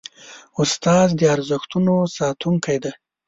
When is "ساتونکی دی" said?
2.17-2.93